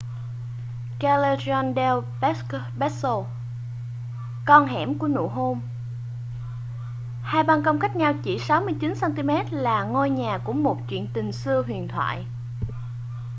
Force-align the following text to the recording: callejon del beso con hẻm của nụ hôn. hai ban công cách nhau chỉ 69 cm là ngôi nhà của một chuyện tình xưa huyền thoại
callejon 0.99 1.73
del 1.75 1.95
beso 2.79 3.25
con 4.45 4.67
hẻm 4.67 4.97
của 4.97 5.07
nụ 5.07 5.27
hôn. 5.27 5.59
hai 7.23 7.43
ban 7.43 7.63
công 7.63 7.79
cách 7.79 7.95
nhau 7.95 8.13
chỉ 8.23 8.39
69 8.39 8.93
cm 9.01 9.31
là 9.55 9.83
ngôi 9.83 10.09
nhà 10.09 10.37
của 10.43 10.53
một 10.53 10.77
chuyện 10.89 11.07
tình 11.13 11.31
xưa 11.31 11.63
huyền 11.67 11.87
thoại 11.87 12.25